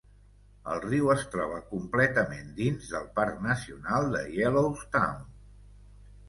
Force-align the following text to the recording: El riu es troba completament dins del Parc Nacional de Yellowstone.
El 0.75 0.79
riu 0.85 1.09
es 1.13 1.25
troba 1.35 1.59
completament 1.73 2.49
dins 2.61 2.87
del 2.95 3.05
Parc 3.19 3.37
Nacional 3.49 4.09
de 4.17 4.23
Yellowstone. 4.39 5.31